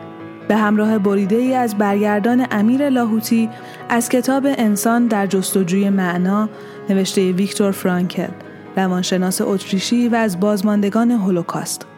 [0.48, 3.50] به همراه بریده ای از برگردان امیر لاهوتی
[3.88, 6.48] از کتاب انسان در جستجوی معنا
[6.90, 8.30] نوشته ویکتور فرانکل
[8.76, 11.89] روانشناس اتریشی و از بازماندگان هولوکاست.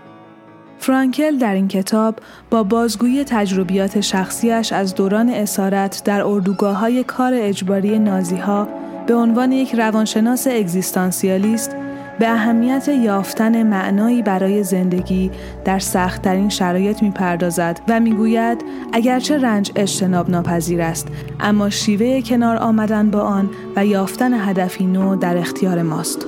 [0.82, 2.18] فرانکل در این کتاب
[2.50, 8.68] با بازگویی تجربیات شخصیش از دوران اسارت در اردوگاه های کار اجباری نازی ها
[9.06, 11.76] به عنوان یک روانشناس اگزیستانسیالیست
[12.18, 15.30] به اهمیت یافتن معنایی برای زندگی
[15.64, 21.08] در سختترین شرایط می‌پردازد و می‌گوید اگرچه رنج اجتناب ناپذیر است
[21.40, 26.26] اما شیوه کنار آمدن با آن و یافتن هدفی نو در اختیار ماست.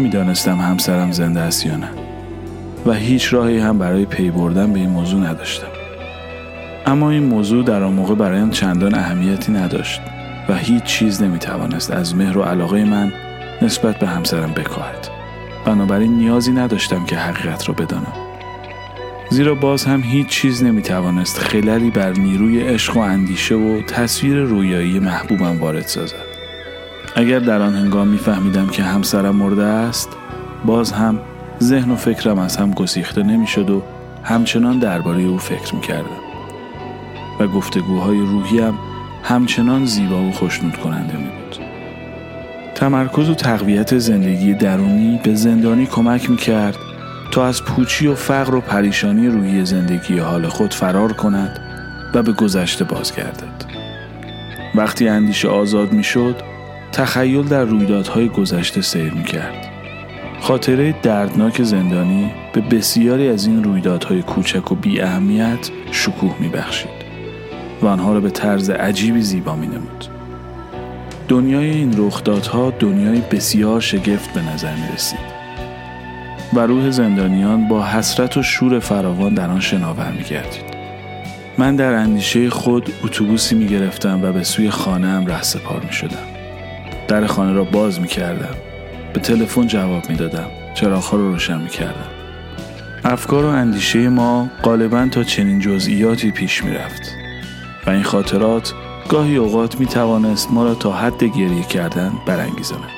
[0.00, 1.88] نمی‌دانستم همسرم زنده است یا نه.
[2.86, 5.66] و هیچ راهی هم برای پی بردن به این موضوع نداشتم.
[6.86, 10.00] اما این موضوع در آن موقع برایم چندان اهمیتی نداشت
[10.48, 13.12] و هیچ چیز نمی‌توانست از مهر و علاقه من
[13.62, 15.08] نسبت به همسرم بکاهد.
[15.66, 18.12] بنابراین نیازی نداشتم که حقیقت را بدانم.
[19.30, 24.98] زیرا باز هم هیچ چیز نمی‌توانست خللی بر نیروی عشق و اندیشه و تصویر رویایی
[24.98, 26.29] محبوبم وارد سازد.
[27.20, 30.08] اگر در آن هنگام میفهمیدم که همسرم مرده است
[30.64, 31.18] باز هم
[31.62, 33.82] ذهن و فکرم از هم گسیخته نمی‌شد و
[34.24, 36.16] همچنان درباره او فکر می‌کردم
[37.40, 38.78] و گفتگوهای روحیم
[39.22, 41.56] همچنان زیبا و خوشنود کننده می بود.
[42.74, 46.76] تمرکز و تقویت زندگی درونی به زندانی کمک می کرد
[47.32, 51.60] تا از پوچی و فقر و پریشانی روحی زندگی حال خود فرار کند
[52.14, 53.64] و به گذشته بازگردد.
[54.74, 56.49] وقتی اندیشه آزاد می شد،
[56.92, 59.66] تخیل در رویدادهای گذشته سیر می کرد.
[60.40, 67.00] خاطره دردناک زندانی به بسیاری از این رویدادهای کوچک و بی اهمیت شکوه می بخشید.
[67.82, 70.04] و آنها را به طرز عجیبی زیبا می نمود.
[71.28, 75.40] دنیای این رخدادها دنیای بسیار شگفت به نظر می رسید
[76.52, 80.70] و روح زندانیان با حسرت و شور فراوان در آن شناور می گردید.
[81.58, 85.92] من در اندیشه خود اتوبوسی می گرفتم و به سوی خانه هم ره سپار می
[85.92, 86.39] شدم.
[87.10, 88.54] در خانه را باز می کردم.
[89.12, 90.46] به تلفن جواب می دادم.
[90.82, 92.08] را روشن می کردم.
[93.04, 97.02] افکار و اندیشه ما غالبا تا چنین جزئیاتی پیش می رفت.
[97.86, 98.72] و این خاطرات
[99.08, 102.90] گاهی اوقات می توانست ما را تا حد گریه کردن برانگیزاند.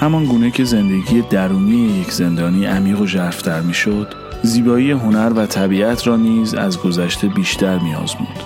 [0.00, 5.46] همان گونه که زندگی درونی یک زندانی عمیق و ژرفتر می شد، زیبایی هنر و
[5.46, 8.38] طبیعت را نیز از گذشته بیشتر می آزمود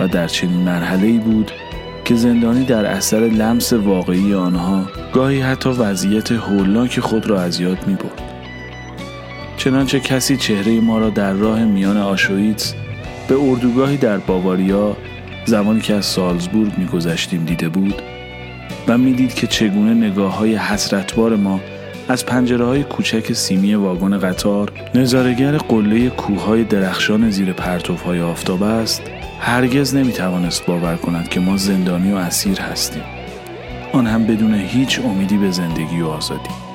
[0.00, 1.50] و در چنین مرحله بود
[2.10, 7.86] که زندانی در اثر لمس واقعی آنها گاهی حتی وضعیت هولناک خود را از یاد
[7.86, 8.22] می برد.
[9.56, 12.74] چنانچه کسی چهره ما را در راه میان آشویتس
[13.28, 14.96] به اردوگاهی در باواریا
[15.44, 18.02] زمانی که از سالزبورگ میگذشتیم دیده بود
[18.88, 21.60] و می‌دید که چگونه نگاه های حسرتبار ما
[22.08, 28.62] از پنجره های کوچک سیمی واگن قطار نظارگر قله کوههای درخشان زیر پرتوف های آفتاب
[28.62, 29.02] است
[29.40, 33.02] هرگز نمی‌توانست باور کند که ما زندانی و اسیر هستیم.
[33.92, 36.69] آن هم بدون هیچ امیدی به زندگی و آزادی.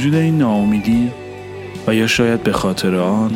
[0.00, 1.10] وجود این ناامیدی
[1.86, 3.30] و یا شاید به خاطر آن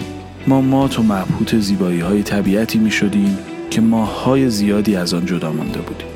[0.46, 3.38] ما مات و مبهوت زیبایی های طبیعتی می شدیم
[3.70, 6.06] که ماههای زیادی از آن جدا مانده بودیم.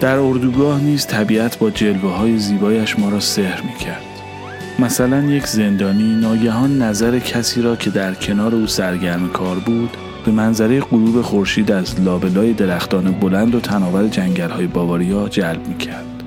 [0.00, 4.02] در اردوگاه نیز طبیعت با جلوه های زیبایش ما را سحر می کرد.
[4.78, 10.32] مثلا یک زندانی ناگهان نظر کسی را که در کنار او سرگرم کار بود به
[10.32, 16.19] منظره غروب خورشید از لابلای درختان بلند و تناور جنگل های باواریا جلب می کرد.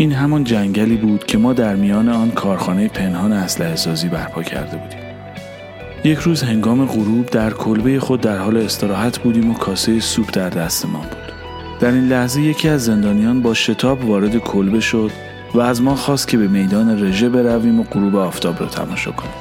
[0.00, 4.76] این همان جنگلی بود که ما در میان آن کارخانه پنهان اسلحه سازی برپا کرده
[4.76, 4.98] بودیم.
[6.04, 10.50] یک روز هنگام غروب در کلبه خود در حال استراحت بودیم و کاسه سوپ در
[10.50, 11.32] دستمان بود.
[11.80, 15.10] در این لحظه یکی از زندانیان با شتاب وارد کلبه شد
[15.54, 19.32] و از ما خواست که به میدان رژه برویم و غروب آفتاب را تماشا کنیم.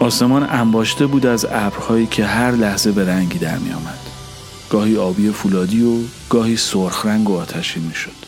[0.00, 3.98] آسمان انباشته بود از ابرهایی که هر لحظه به رنگی در می آمد.
[4.70, 5.96] گاهی آبی فولادی و
[6.30, 8.23] گاهی سرخ رنگ و آتشین می شد.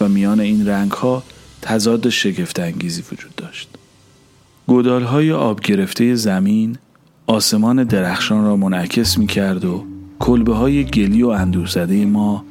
[0.00, 1.22] و میان این رنگ ها
[1.62, 3.68] تضاد شگفت انگیزی وجود داشت.
[4.66, 6.78] گودال های آب گرفته زمین
[7.26, 9.84] آسمان درخشان را منعکس می کرد و
[10.18, 12.44] کلبه های گلی و اندوزده ما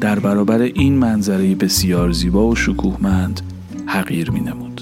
[0.00, 3.40] در برابر این منظره بسیار زیبا و شکوهمند
[3.86, 4.72] حقیر می نمود.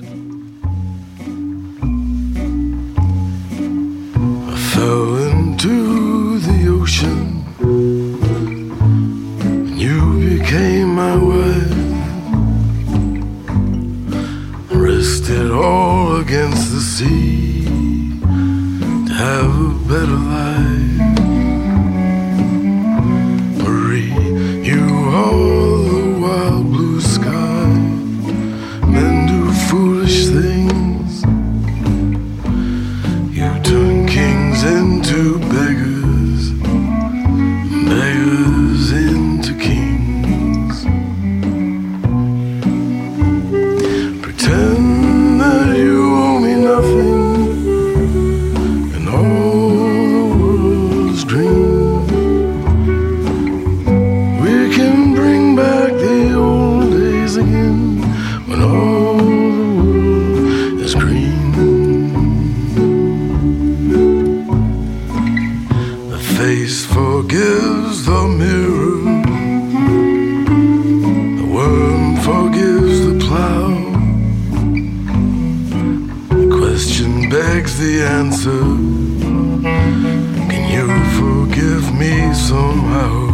[15.19, 17.65] It all against the sea
[19.07, 20.99] to have a better life.
[23.59, 24.15] Marie,
[24.63, 24.85] you
[25.19, 25.35] are
[77.31, 78.63] begs the answer.
[80.51, 82.15] Can you forgive me
[82.49, 83.31] somehow?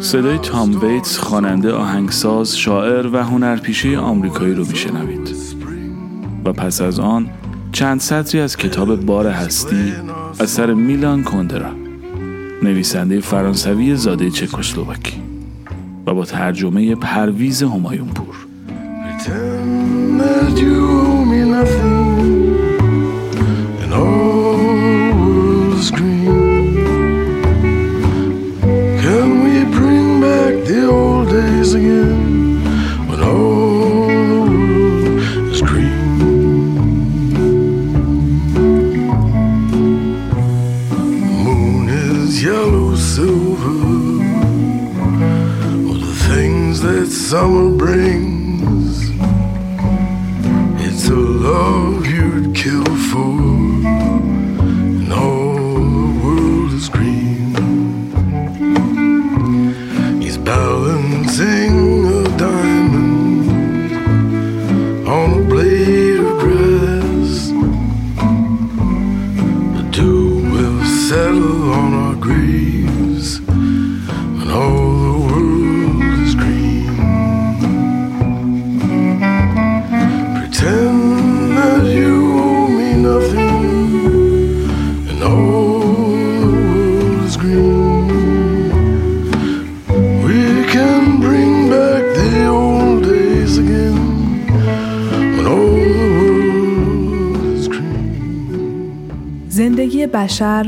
[0.00, 5.34] صدای تام ویتس خواننده آهنگساز شاعر و هنرپیشه آمریکایی رو میشنوید
[6.44, 7.30] و پس از آن
[7.72, 9.92] چند سطری از کتاب بار هستی
[10.40, 11.70] اثر میلان کندرا
[12.62, 15.22] نویسنده فرانسوی زاده چکسلواکی
[16.06, 18.36] و با ترجمه پرویز همایون پور
[21.66, 21.95] بشر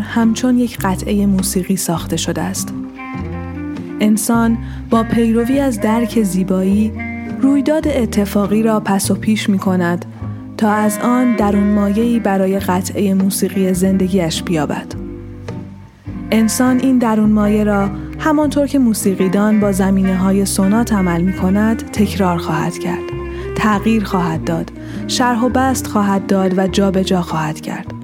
[0.08, 2.74] همچون یک قطعه موسیقی ساخته شده است.
[4.00, 4.58] انسان
[4.90, 6.92] با پیروی از درک زیبایی
[7.42, 10.04] رویداد اتفاقی را پس و پیش می کند
[10.56, 14.94] تا از آن درون مایهی برای قطعه موسیقی زندگیش بیابد.
[16.30, 21.90] انسان این درون مایه را همانطور که موسیقیدان با زمینه های سونات عمل می کند
[21.90, 23.04] تکرار خواهد کرد.
[23.56, 24.72] تغییر خواهد داد،
[25.08, 27.97] شرح و بست خواهد داد و جابجا جا خواهد کرد.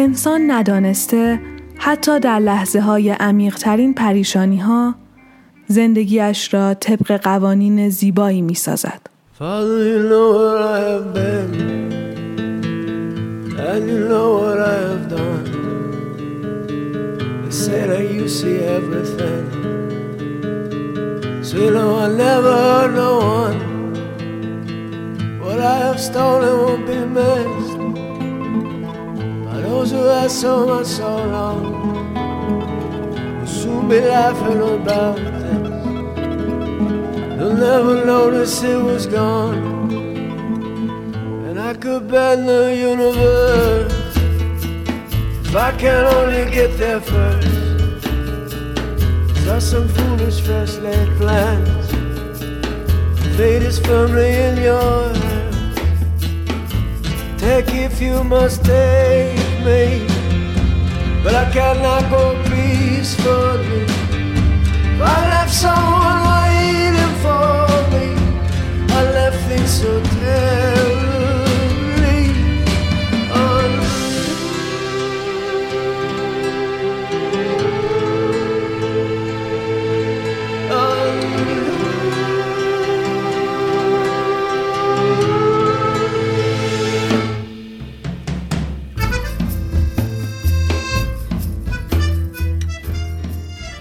[0.00, 1.40] انسان ندانسته
[1.76, 4.94] حتی در لحظه های عمیقترین پریشانی ها
[5.66, 9.00] زندگیش را طبق قوانین زیبایی می سازد.
[29.70, 31.62] Those who have so much so long
[33.38, 35.52] will soon be laughing about this.
[37.38, 39.92] They'll never notice it was gone.
[41.46, 44.16] And I could bend the universe
[45.46, 48.02] if I can only get there first.
[49.44, 51.90] There's some foolish fresh laid plans.
[53.36, 55.76] Fate is firmly in your hands.
[57.40, 60.06] Take if you must take me,
[61.22, 63.84] but I cannot go peacefully.
[65.02, 68.06] I left someone waiting for me.
[68.92, 71.29] I left things so terribly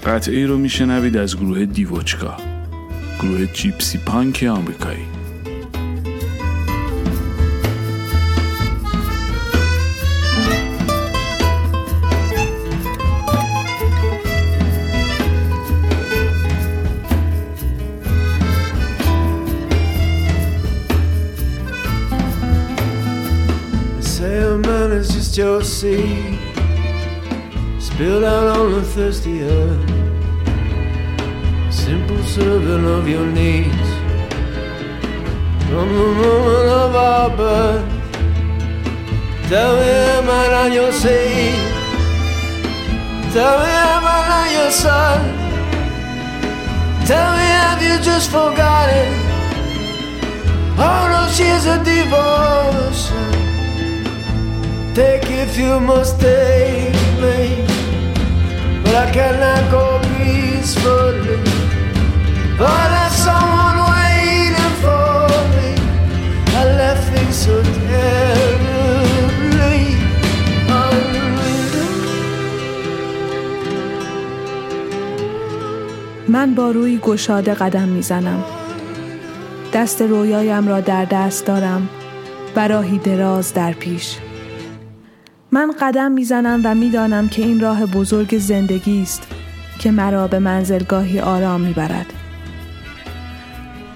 [0.10, 2.38] قطعه رو میشنوید از گروه دیوچکا
[3.20, 5.06] گروه جیپسی پانک آمریکایی.
[25.40, 26.38] Your seed
[27.80, 29.99] spilled out on the thirsty earth.
[31.90, 33.90] Simple servant of your needs.
[35.68, 37.88] From the moment of our birth,
[39.50, 41.60] tell me, am I not your seed?
[43.34, 45.20] Tell me, am I not your son?
[47.10, 49.10] Tell me, have you just forgotten
[50.78, 53.32] oh, all those years of devotion?
[54.94, 57.40] Take if you must take me,
[58.84, 59.84] but I cannot go
[60.18, 61.49] peacefully.
[76.28, 78.44] من با روی گشاده قدم می‌زنم.
[79.74, 81.90] دست رویایم را در دست دارم.
[82.56, 84.16] و راهی دراز در پیش.
[85.52, 89.28] من قدم می‌زنم و می‌دانم که این راه بزرگ زندگی است
[89.80, 92.19] که مرا به منزلگاهی آرام می‌برد.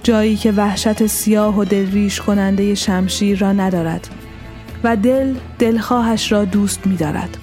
[0.04, 4.08] جایی که وحشت سیاه و دلریش کننده شمشیر را ندارد
[4.84, 7.38] و دل دلخواهش را دوست می‌دارد.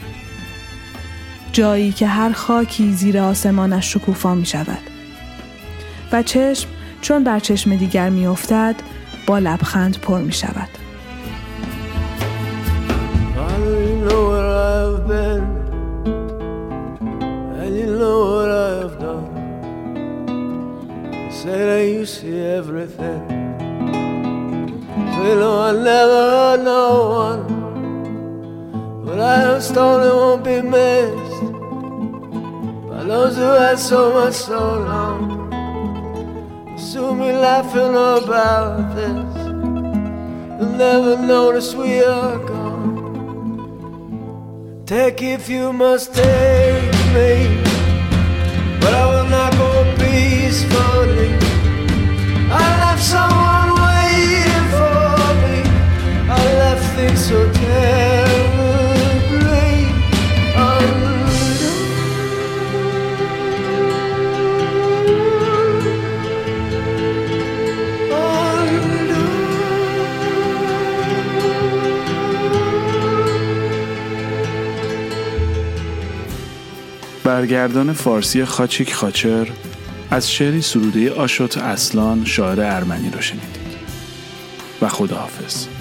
[1.53, 4.79] جایی که هر خاکی زیر آسمانش شکوفا می شود
[6.13, 6.69] و چشم
[7.01, 8.75] چون بر چشم دیگر می افتد
[9.27, 10.69] با لبخند پر می شود.
[13.37, 13.53] I
[14.05, 15.60] know where I've been,
[21.43, 23.23] Say that you see everything.
[25.13, 26.87] So you know I never hurt no
[27.29, 27.43] one,
[29.07, 31.43] but I have stolen won't be missed
[32.91, 34.61] by those who had so much so
[34.91, 35.21] long.
[36.77, 39.35] Soon be laughing about this.
[40.59, 42.97] You'll never notice we are gone.
[44.85, 47.63] Take if you must take me,
[48.79, 51.20] but I will not go peacefully.
[77.25, 79.49] برگردان فارسی خاچیک خاچر.
[80.13, 83.71] از شعری سروده آشوت اصلان شاعر ارمنی رو شنیدید.
[84.83, 85.80] و خداحافظ.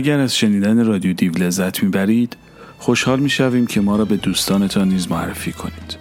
[0.00, 2.36] اگر از شنیدن رادیو دیو لذت می‌برید
[2.78, 5.96] خوشحال می‌شویم که ما را به دوستانتان نیز معرفی کنید.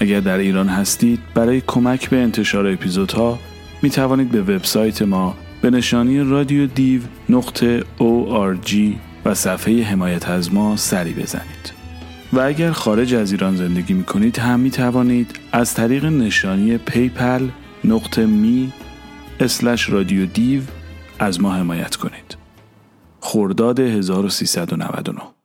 [0.00, 3.38] اگر در ایران هستید برای کمک به انتشار اپیزودها
[3.82, 8.74] می توانید به وبسایت ما به نشانی رادیو دیو نقطه ORG
[9.24, 11.72] و صفحه حمایت از ما سری بزنید.
[12.32, 17.48] و اگر خارج از ایران زندگی می کنید هم می توانید از طریق نشانی پیپل
[17.84, 18.72] نقطه می
[19.40, 20.62] اسلش رادیو دیو
[21.18, 22.35] از ما حمایت کنید.
[23.26, 25.35] خرداد 1399